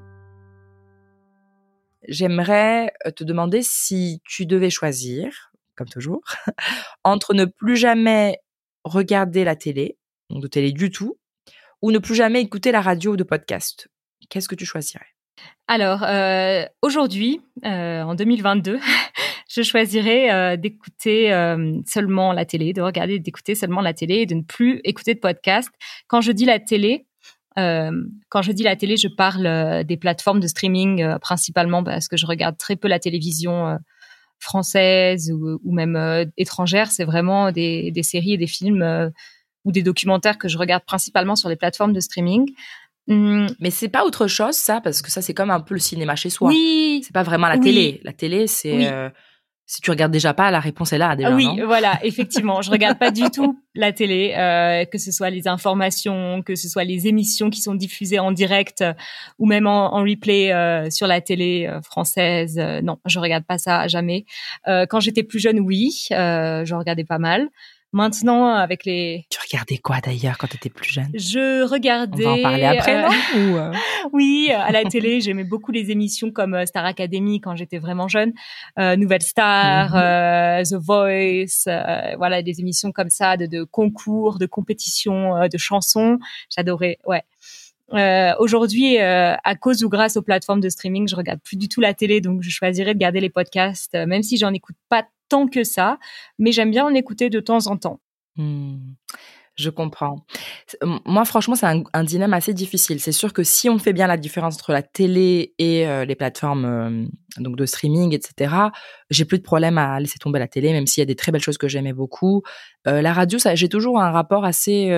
[2.08, 6.22] j'aimerais euh, te demander si tu devais choisir, comme toujours,
[7.04, 8.38] entre ne plus jamais
[8.84, 9.98] regarder la télé,
[10.30, 11.18] donc de télé du tout,
[11.82, 13.88] ou ne plus jamais écouter la radio ou de podcast.
[14.30, 15.06] Qu'est-ce que tu choisirais?
[15.68, 18.80] Alors, euh, aujourd'hui, euh, en 2022,
[19.62, 24.26] je choisirais euh, d'écouter euh, seulement la télé, de regarder, d'écouter seulement la télé et
[24.26, 25.68] de ne plus écouter de podcast.
[26.06, 27.06] Quand je dis la télé,
[27.58, 27.90] euh,
[28.28, 32.26] quand je dis la télé, je parle des plateformes de streaming principalement parce que je
[32.26, 33.78] regarde très peu la télévision
[34.38, 36.90] française ou, ou même étrangère.
[36.90, 39.10] C'est vraiment des, des séries et des films
[39.64, 42.48] ou des documentaires que je regarde principalement sur les plateformes de streaming.
[43.08, 45.80] Hum, Mais c'est pas autre chose, ça, parce que ça, c'est comme un peu le
[45.80, 46.50] cinéma chez soi.
[46.50, 47.60] oui, C'est pas vraiment la Oui.
[47.62, 48.00] télé.
[48.04, 48.86] La télé, c'est Oui.
[48.86, 49.08] euh,
[49.70, 51.34] si tu regardes déjà pas, la réponse est là déjà.
[51.34, 52.62] Oui, non voilà, effectivement.
[52.62, 56.70] Je regarde pas du tout la télé, euh, que ce soit les informations, que ce
[56.70, 58.94] soit les émissions qui sont diffusées en direct euh,
[59.38, 62.58] ou même en, en replay euh, sur la télé euh, française.
[62.58, 64.24] Euh, non, je regarde pas ça jamais.
[64.68, 67.50] Euh, quand j'étais plus jeune, oui, euh, je regardais pas mal.
[67.92, 71.08] Maintenant, avec les, Tu regardais quoi d'ailleurs quand tu étais plus jeune?
[71.14, 72.22] Je On regardais.
[72.22, 73.08] va en parler après, euh, non
[73.52, 73.72] Ou, euh,
[74.12, 78.06] oui, à la télé, j'aimais beaucoup les émissions comme euh, Star Academy quand j'étais vraiment
[78.06, 78.32] jeune,
[78.78, 79.96] euh, Nouvelle Star, Mhm.
[79.96, 85.48] euh, The Voice, euh, voilà des émissions comme ça de, de concours, de compétitions, euh,
[85.48, 86.18] de chansons.
[86.54, 87.22] J'adorais, ouais.
[87.94, 91.68] Euh, Aujourd'hui, euh, à cause ou grâce aux plateformes de streaming, je regarde plus du
[91.68, 94.76] tout la télé, donc je choisirais de garder les podcasts, euh, même si j'en écoute
[94.90, 95.98] pas tant que ça,
[96.38, 98.00] mais j'aime bien en écouter de temps en temps.
[98.36, 98.76] Hmm,
[99.58, 100.24] je comprends.
[101.04, 103.00] Moi, franchement, c'est un, un assez difficile.
[103.00, 106.14] C'est sûr que si on fait bien la différence entre la télé et euh, les
[106.14, 108.54] plateformes euh, donc de streaming, etc.,
[109.10, 111.32] j'ai plus de problème à laisser tomber la télé, même s'il y a des très
[111.32, 112.44] belles choses que j'aimais beaucoup.
[112.86, 114.92] Euh, la radio, j'ai toujours un rapport assez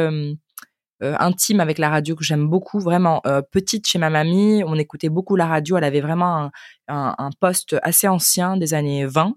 [1.00, 2.80] intime avec la radio que j'aime beaucoup.
[2.80, 5.78] Vraiment, petite chez ma mamie, on écoutait beaucoup la radio.
[5.78, 6.50] Elle avait vraiment
[6.88, 9.32] un, poste assez ancien des années 20 euh,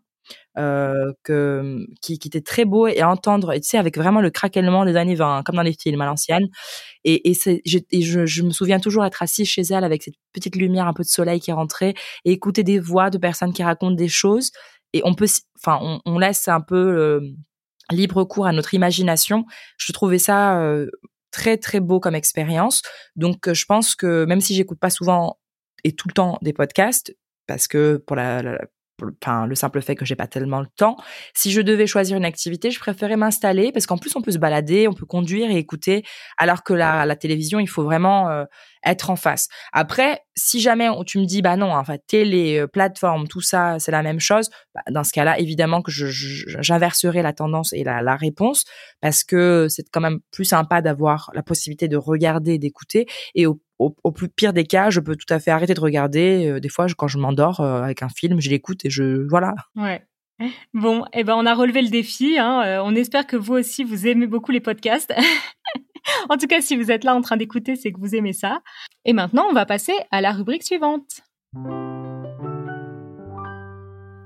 [0.56, 4.86] que, qui, était très beau et à entendre, et tu sais, avec vraiment le craquellement
[4.86, 6.48] des années 20, comme dans les films à l'ancienne.
[7.04, 7.38] Et, et,
[7.92, 10.94] et je, je me souviens toujours être assise chez elle avec cette petite lumière, un
[10.94, 11.94] peu de soleil qui rentrait,
[12.26, 14.52] et écouter des voix de personnes qui racontent des choses.
[14.94, 17.22] Et on peut, enfin, on, laisse un peu euh,
[17.92, 19.46] libre cours à notre imagination.
[19.78, 20.90] Je trouvais ça euh,
[21.32, 22.84] très très beau comme expérience.
[23.16, 25.40] Donc, euh, je pense que même si j'écoute pas souvent
[25.84, 27.16] et tout le temps des podcasts,
[27.48, 28.60] parce que pour la-
[29.04, 30.96] pour le- enfin, le simple fait que j'ai pas tellement le temps.
[31.34, 34.38] Si je devais choisir une activité, je préférais m'installer parce qu'en plus on peut se
[34.38, 36.04] balader, on peut conduire et écouter,
[36.38, 38.46] alors que la, la télévision, il faut vraiment euh,
[38.86, 39.48] être en face.
[39.72, 43.78] Après, si jamais tu me dis bah non, en fait, télé, euh, plateforme, tout ça,
[43.80, 47.74] c'est la même chose, bah, dans ce cas-là, évidemment que je- je- j'inverserai la tendance
[47.74, 48.64] et la, la réponse
[49.02, 53.60] parce que c'est quand même plus sympa d'avoir la possibilité de regarder, d'écouter et au
[53.80, 56.48] au, au plus pire des cas, je peux tout à fait arrêter de regarder.
[56.48, 59.28] Euh, des fois, je- quand je m'endors euh, avec un film, je l'écoute et je
[59.30, 59.54] voilà.
[59.76, 60.06] Ouais.
[60.74, 62.38] Bon, eh ben on a relevé le défi.
[62.40, 62.64] Hein.
[62.66, 65.14] Euh, on espère que vous aussi vous aimez beaucoup les podcasts.
[66.30, 68.62] en tout cas, si vous êtes là en train d'écouter, c'est que vous aimez ça.
[69.06, 71.22] Et maintenant, on va passer à la rubrique suivante.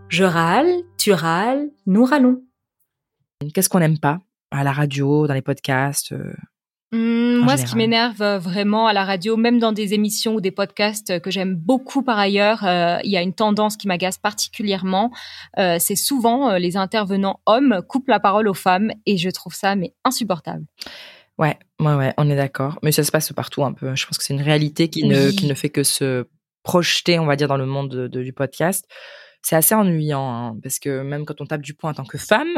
[0.10, 2.42] Je râle, tu râles, nous râlons.
[3.54, 4.20] Qu'est-ce qu'on n'aime pas
[4.52, 6.34] à la radio, dans les podcasts euh,
[6.94, 10.42] En moi, ce qui m'énerve euh, vraiment à la radio, même dans des émissions ou
[10.42, 13.88] des podcasts euh, que j'aime beaucoup par ailleurs, euh, il y a une tendance qui
[13.88, 15.12] m'agace particulièrement.
[15.58, 19.94] C'est souvent les intervenants hommes coupent la parole aux femmes et je trouve ça mais
[20.06, 20.64] insupportable.
[21.38, 22.80] Ouais, ouais, ouais, on est d'accord.
[22.84, 23.94] Mais ça se passe partout un peu.
[23.96, 25.36] Je pense que c'est une réalité qui ne Oui.
[25.36, 26.26] qui ne fait que se
[26.64, 28.86] projeter, on va dire, dans le monde de- de- du podcast.
[29.44, 32.18] C'est assez ennuyant hein, parce que même quand on tape du poing en tant que
[32.18, 32.50] femme,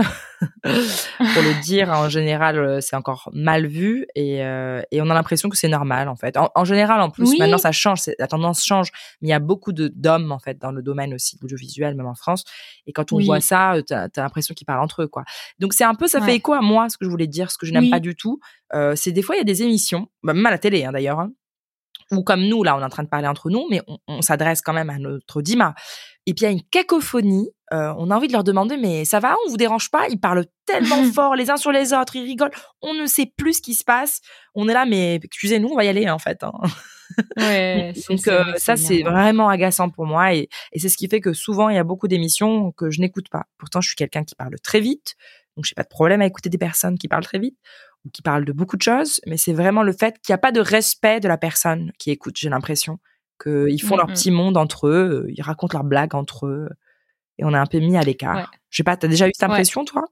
[0.63, 5.13] pour le dire en général, euh, c'est encore mal vu et, euh, et on a
[5.13, 6.35] l'impression que c'est normal en fait.
[6.37, 7.37] En, en général, en plus, Oui.
[7.37, 8.89] maintenant ça change, la tendance change.
[9.21, 11.95] Mais il y a beaucoup de d'hommes en fait dans le domaine aussi de l'audiovisuel,
[11.95, 12.43] même en France.
[12.87, 13.25] Et quand on Oui.
[13.25, 15.23] voit ça, euh, t'as as, l'impression qu'ils parlent entre eux quoi.
[15.59, 17.57] Donc c'est un peu, ça fait écho à moi ce que je voulais dire, ce
[17.57, 17.89] que je n'aime Oui.
[17.91, 18.39] pas du tout.
[18.73, 20.91] Euh, c'est des fois il y a des émissions, bah, même à la télé hein,
[20.91, 21.19] d'ailleurs.
[21.19, 21.31] hein,
[22.11, 24.21] ou comme nous, là, on est en train de parler entre nous, mais on, on
[24.21, 25.75] s'adresse quand même à notre audimat.
[26.25, 27.49] Et puis, il y a une cacophonie.
[27.73, 30.07] euh, on a envie de leur demander, mais ça va, on vous dérange pas?
[30.09, 32.51] Ils parlent tellement fort les uns sur les autres, ils rigolent.
[32.81, 34.21] On ne sait plus ce qui se passe.
[34.55, 36.43] On est là, mais excusez-nous, on va y aller, en fait.
[36.43, 36.51] hein.
[37.37, 40.33] Ouais, Donc, euh, ça, c'est vraiment agaçant pour moi.
[40.35, 43.01] Et, et c'est ce qui fait que souvent, il y a beaucoup d'émissions que je
[43.01, 43.45] n'écoute pas.
[43.57, 45.15] Pourtant, je suis quelqu'un qui parle très vite.
[45.57, 47.57] Donc, j'ai pas de problème à écouter des personnes qui parlent très vite
[48.13, 49.19] qui parlent de beaucoup de choses.
[49.27, 52.11] Mais c'est vraiment le fait qu'il n'y a pas de respect de la personne qui
[52.11, 52.35] écoute.
[52.37, 52.99] J'ai l'impression
[53.41, 54.13] qu'ils font leur Mhm.
[54.13, 55.25] petit monde entre eux.
[55.27, 56.69] euh, Ils racontent leurs blagues entre eux.
[57.37, 58.35] Et on est un peu mis à l'écart.
[58.35, 58.43] Ouais.
[58.69, 59.53] Je sais pas, t'as déjà eu cette Ouais.
[59.53, 60.03] impression, toi?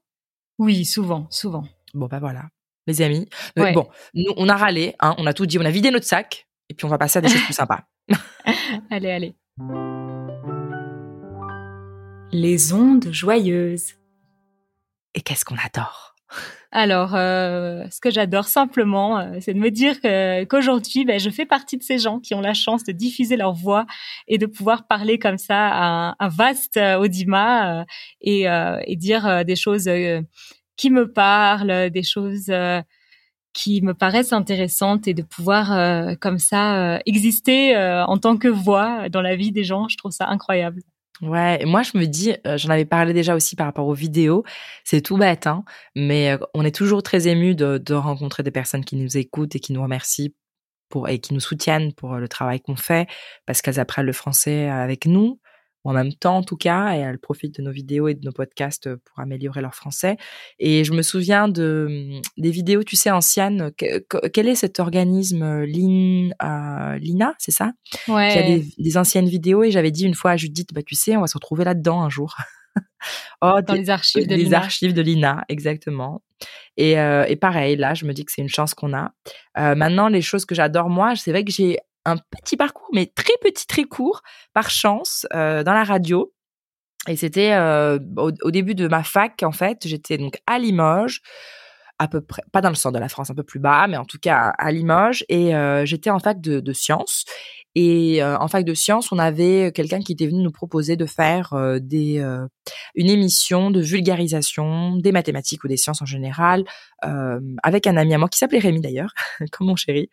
[0.59, 1.63] Oui, souvent, souvent.
[1.93, 2.43] Bon, bah voilà.
[2.87, 3.27] Les amis.
[3.57, 3.73] Mais Ouais.
[3.73, 6.47] Bon, nous, on a râlé, hein, on a tout dit, on a vidé notre sac.
[6.69, 7.81] Et puis, on va passer à des choses plus sympas.
[8.89, 9.35] Allez, allez.
[12.31, 13.93] Les ondes joyeuses.
[15.13, 16.15] Et qu'est-ce qu'on adore?
[16.71, 21.45] Alors, euh, ce que j'adore simplement, euh, c'est de me dire qu'aujourd'hui, ben, je fais
[21.45, 23.85] partie de ces gens qui ont la chance de diffuser leur voix
[24.27, 27.85] et de pouvoir parler comme ça à un, vaste euh, audimat euh,
[28.21, 29.89] et, euh, et dire des choses
[30.75, 32.51] qui me parlent, des choses
[33.53, 39.21] qui me paraissent intéressantes et de pouvoir comme ça exister en tant que voix dans
[39.21, 39.87] la vie des gens.
[39.87, 40.81] Je trouve ça incroyable.
[41.21, 43.93] Ouais, et moi je me dis, euh, j'en avais parlé déjà aussi par rapport aux
[43.95, 44.43] vidéos,
[44.83, 45.63] c'est tout bête, hein,
[45.95, 49.55] mais euh, on est toujours très ému de, de rencontrer des personnes qui nous écoutent
[49.55, 50.35] et qui nous remercient
[50.89, 53.07] pour et qui nous soutiennent pour euh, le travail qu'on fait,
[53.47, 55.39] parce qu'elles apprennent le français avec nous, ou
[55.83, 58.31] en même temps en tout cas, et elles profitent de nos vidéos et de nos
[58.33, 60.17] podcasts pour améliorer leur français.
[60.59, 63.71] Et je me souviens de des vidéos, tu sais, anciennes.
[63.77, 67.71] Que- que- quel est cet organisme, euh, Lin, euh, Lina, c'est ça?
[68.07, 68.29] Ouais.
[68.31, 70.95] qui a des, des anciennes vidéos et j'avais dit une fois à Judith, bah tu
[70.95, 72.35] sais, on va se retrouver là-dedans un jour.
[73.41, 74.57] oh, dans des, les archives de des l'INA.
[74.57, 76.21] archives de l'INA, exactement.
[76.75, 79.11] Et, euh, et pareil, là, je me dis que c'est une chance qu'on a.
[79.57, 83.05] Euh, maintenant, les choses que j'adore, moi, c'est vrai que j'ai un petit parcours, mais
[83.05, 84.21] très petit, très court,
[84.53, 86.33] par chance, euh, dans la radio.
[87.07, 91.21] Et c'était euh, au, début de ma fac, en fait, j'étais donc à Limoges,
[91.99, 93.97] à peu près, pas dans le centre de la France, un peu plus bas, mais
[93.97, 97.25] en tout cas à Limoges, et euh, j'étais en fac de, sciences.
[97.75, 101.53] Et en fac de sciences, on avait quelqu'un qui était venu nous proposer de faire
[101.79, 102.17] des
[102.95, 106.63] une émission de vulgarisation des mathématiques ou des sciences en général
[107.61, 109.13] avec un ami à moi qui s'appelait Rémi d'ailleurs,
[109.51, 110.09] comme mon chéri.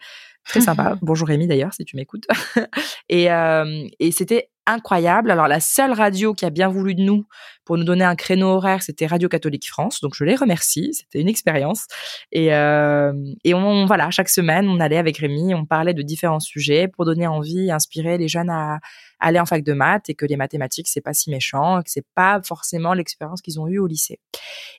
[0.46, 0.96] Très sympa.
[1.00, 2.26] Bonjour Rémi d'ailleurs si tu m'écoutes.
[3.08, 5.30] et euh, et c'était incroyable.
[5.30, 7.26] Alors la seule radio qui a bien voulu de nous
[7.64, 10.00] pour nous donner un créneau horaire, c'était Radio Catholique France.
[10.00, 10.92] Donc je les remercie.
[10.92, 11.86] C'était une expérience.
[12.30, 13.12] Et euh,
[13.44, 17.04] et on voilà chaque semaine on allait avec Rémi, on parlait de différents sujets pour
[17.04, 18.80] donner envie, inspirer les jeunes à
[19.20, 22.06] aller en fac de maths et que les mathématiques c'est pas si méchant, que c'est
[22.14, 24.20] pas forcément l'expérience qu'ils ont eue au lycée.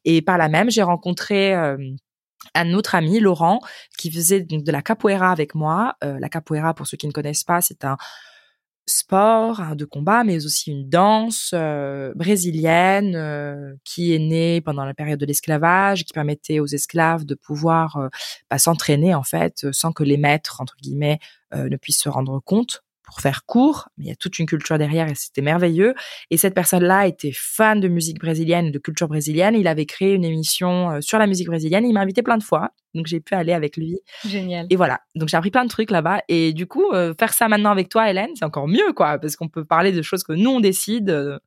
[0.04, 1.78] Et par là même, j'ai rencontré euh,
[2.56, 3.60] un autre ami, Laurent,
[3.98, 5.96] qui faisait de la capoeira avec moi.
[6.04, 7.98] Euh, la capoeira, pour ceux qui ne connaissent pas, c'est un
[8.88, 14.94] sport de combat, mais aussi une danse euh, brésilienne euh, qui est née pendant la
[14.94, 18.10] période de l'esclavage, qui permettait aux esclaves de pouvoir
[18.50, 21.20] bah, s'entraîner en fait sans que les maîtres entre guillemets
[21.54, 24.78] ne puissent se rendre compte pour faire court, mais il y a toute une culture
[24.78, 25.94] derrière et c'était merveilleux.
[26.32, 29.56] Et cette personne-là était fan de musique brésilienne, de culture brésilienne.
[29.56, 31.86] Il avait créé une émission euh, sur la musique brésilienne.
[31.86, 34.00] Il m'a invité plein de fois, donc j'ai pu aller avec lui.
[34.26, 34.66] Génial.
[34.70, 36.22] Et voilà, donc j'ai appris plein de trucs là-bas.
[36.30, 39.36] Et du coup, euh, faire ça maintenant avec toi, Hélène, c'est encore mieux, quoi, parce
[39.36, 41.40] qu'on peut parler de choses que nous on décide, euh, euh,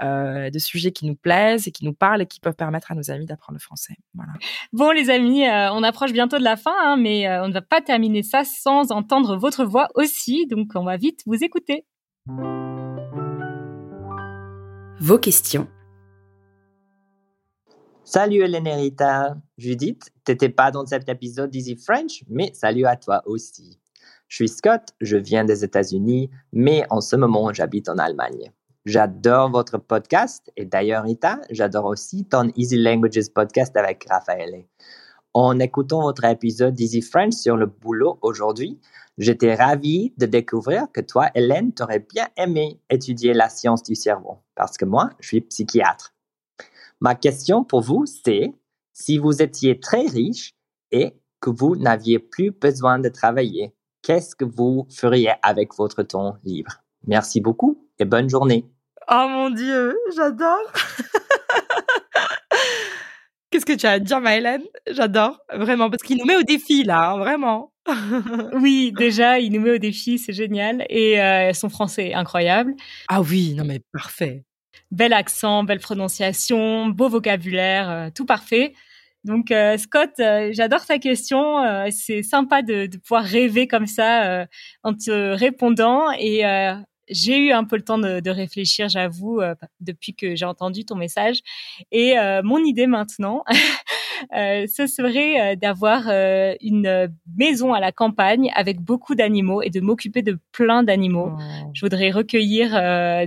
[0.00, 3.10] de sujets qui nous plaisent et qui nous parlent et qui peuvent permettre à nos
[3.10, 3.94] amis d'apprendre le français.
[4.14, 4.32] Voilà.
[4.72, 7.52] Bon, les amis, euh, on approche bientôt de la fin, hein, mais euh, on ne
[7.52, 10.46] va pas terminer ça sans entendre votre voix aussi.
[10.46, 11.84] Donc, on va vite vous écouter.
[15.00, 15.68] Vos questions.
[18.04, 19.40] Salut Hélène.
[19.56, 23.78] Judith, t'étais pas dans cet épisode d'Easy French, mais salut à toi aussi.
[24.28, 28.52] Je suis Scott, je viens des États-Unis, mais en ce moment j'habite en Allemagne.
[28.90, 34.64] J'adore votre podcast et d'ailleurs Rita, j'adore aussi ton Easy Languages podcast avec Raphaël.
[35.32, 38.80] En écoutant votre épisode d'Easy French sur le boulot aujourd'hui,
[39.16, 44.38] j'étais ravi de découvrir que toi, Hélène, t'aurais bien aimé étudier la science du cerveau
[44.56, 46.12] parce que moi, je suis psychiatre.
[47.00, 48.52] Ma question pour vous, c'est
[48.92, 50.56] si vous étiez très riche
[50.90, 53.72] et que vous n'aviez plus besoin de travailler,
[54.02, 56.82] qu'est-ce que vous feriez avec votre temps libre?
[57.06, 58.68] Merci beaucoup et bonne journée.
[59.12, 60.72] Oh mon dieu, j'adore.
[63.50, 66.44] Qu'est-ce que tu as à dire, ma Hélène J'adore, vraiment, parce qu'il nous met au
[66.44, 67.72] défi là, hein, vraiment.
[68.52, 70.86] Oui, déjà, il nous met au défi, c'est génial.
[70.88, 72.74] Et euh, son français est incroyable.
[73.08, 74.44] ah oui, non mais parfait.
[74.92, 78.74] Bel accent, belle prononciation, beau vocabulaire, euh, tout parfait.
[79.24, 81.58] Donc, euh, Scott, euh, j'adore ta question.
[81.64, 84.46] Euh, c'est sympa de, de pouvoir rêver comme ça euh,
[84.84, 86.10] en te répondant.
[86.12, 86.74] Et euh,
[87.10, 90.84] j'ai eu un peu le temps de, de réfléchir, j'avoue, euh, depuis que j'ai entendu
[90.84, 91.40] ton message.
[91.92, 93.44] Et euh, mon idée maintenant,
[94.36, 96.08] euh, ce serait d'avoir
[96.60, 101.32] une maison à la campagne avec beaucoup d'animaux et de m'occuper de plein d'animaux.
[101.74, 102.70] Je voudrais recueillir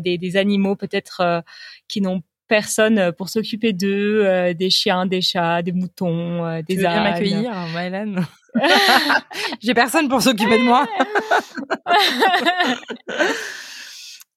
[0.02, 1.44] des, des animaux peut-être
[1.88, 6.82] qui n'ont personne pour s'occuper d'eux, des chiens, des chats, des moutons, des Tu veux
[6.82, 7.04] bien ânes.
[7.04, 8.26] m'accueillir, ma Hélène?
[9.62, 10.88] J'ai personne pour s'occuper de moi.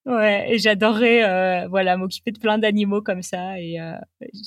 [0.07, 3.61] ouais, et j'adorerais euh, voilà m'occuper de plein d'animaux comme ça.
[3.61, 3.93] Et euh,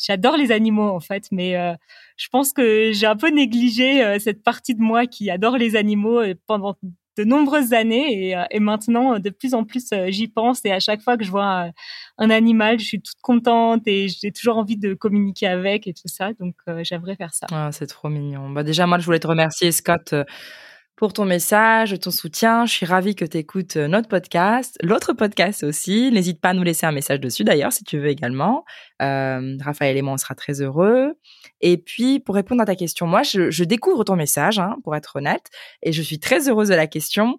[0.04, 1.74] j'adore les animaux en fait, mais euh,
[2.18, 6.22] je pense que j'ai un peu négligé cette partie de moi qui adore les animaux
[6.48, 6.76] pendant
[7.18, 11.02] de nombreuses années et, et maintenant de plus en plus j'y pense et à chaque
[11.02, 11.70] fois que je vois
[12.18, 16.08] un animal, je suis toute contente et j'ai toujours envie de communiquer avec et tout
[16.08, 16.32] ça.
[16.40, 17.48] Donc j'aimerais faire ça.
[17.52, 18.50] Ah, c'est trop mignon.
[18.50, 20.14] Bah déjà moi je voulais te remercier Scott
[21.00, 22.66] pour ton message, ton soutien.
[22.66, 26.12] Je suis ravie que tu écoutes euh, notre podcast, l'autre podcast aussi.
[26.12, 28.66] N'hésite pas à nous laisser un message dessus d'ailleurs si tu veux également.
[29.02, 31.14] Euh, Raphaël et moi, on sera très heureux.
[31.62, 34.94] Et puis, pour répondre à ta question, moi, je, je découvre ton message, hein, pour
[34.94, 35.46] être honnête,
[35.84, 37.38] et je suis très heureuse de la question.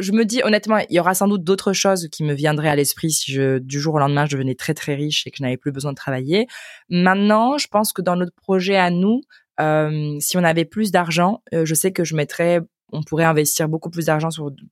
[0.00, 2.76] Je me dis honnêtement, il y aura sans doute d'autres choses qui me viendraient à
[2.76, 5.42] l'esprit si je, du jour au lendemain, je devenais très très riche et que je
[5.44, 6.46] n'avais plus besoin de travailler.
[6.90, 9.22] Maintenant, je pense que dans notre projet à nous,
[9.60, 12.60] euh, si on avait plus d'argent, euh, je sais que je mettrais
[12.92, 14.28] on pourrait investir beaucoup plus d'argent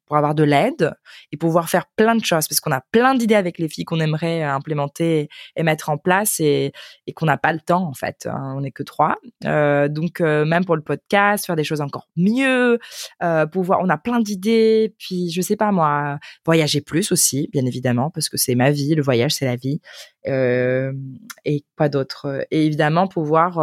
[0.06, 0.94] pour avoir de l'aide
[1.32, 4.00] et pouvoir faire plein de choses parce qu'on a plein d'idées avec les filles qu'on
[4.00, 6.72] aimerait euh, implémenter et mettre en place et,
[7.14, 8.26] qu'on n'a pas le temps en fait.
[8.26, 11.80] Hein, on n'est que trois, euh, donc euh, même pour le podcast, faire des choses
[11.80, 12.78] encore mieux,
[13.52, 13.80] pouvoir.
[13.82, 14.94] On a plein d'idées.
[14.98, 18.94] Puis je sais pas moi, voyager plus aussi, bien évidemment parce que c'est ma vie.
[18.94, 19.80] Le voyage c'est la vie.
[20.24, 22.46] Et quoi d'autre?
[22.50, 23.58] Et évidemment pouvoir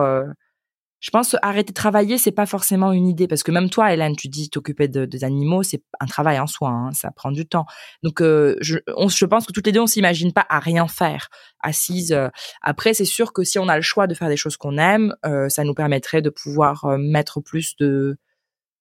[1.04, 4.16] je pense arrêter de travailler, c'est pas forcément une idée parce que même toi, Hélène,
[4.16, 7.46] tu dis t'occuper de, des animaux, c'est un travail en soi, hein, ça prend du
[7.46, 7.66] temps.
[8.04, 11.28] Donc, euh, je, je pense que toutes les deux, on s'imagine pas à rien faire,
[11.60, 12.14] assise.
[12.14, 12.30] Euh.
[12.62, 15.14] Après, c'est sûr que si on a le choix de faire des choses qu'on aime,
[15.26, 18.16] euh, ça nous permettrait de pouvoir mettre plus de,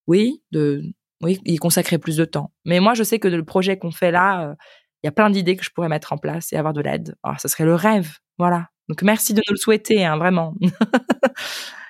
[0.07, 0.81] oui, de,
[1.23, 2.53] oui, y consacrer plus de temps.
[2.65, 4.55] Mais moi, je sais que le projet qu'on fait là,
[5.03, 7.17] il y a plein d'idées que je pourrais mettre en place et avoir de l'aide.
[7.25, 8.69] Oh, ça serait le rêve, voilà.
[8.89, 10.55] Donc, merci de nous le souhaiter, hein, vraiment.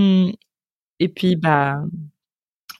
[0.00, 0.32] Mmh.
[0.98, 1.82] Et puis, bah,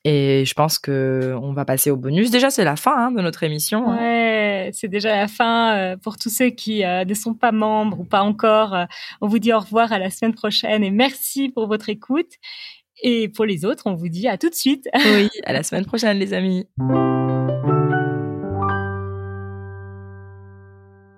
[0.05, 2.31] et je pense que on va passer au bonus.
[2.31, 3.91] Déjà, c'est la fin hein, de notre émission.
[3.91, 3.99] Hein.
[3.99, 5.77] Ouais, c'est déjà la fin.
[5.77, 8.85] Euh, pour tous ceux qui euh, ne sont pas membres ou pas encore, euh,
[9.21, 12.33] on vous dit au revoir à la semaine prochaine et merci pour votre écoute.
[13.03, 14.89] Et pour les autres, on vous dit à tout de suite.
[14.95, 16.67] Oui, à la semaine prochaine, les amis.